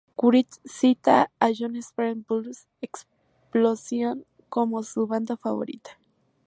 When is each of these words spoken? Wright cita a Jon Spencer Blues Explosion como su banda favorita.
Wright 0.17 0.51
cita 0.65 1.29
a 1.39 1.53
Jon 1.53 1.79
Spencer 1.79 2.23
Blues 2.27 2.65
Explosion 2.81 4.25
como 4.49 4.81
su 4.81 5.05
banda 5.05 5.37
favorita. 5.37 5.99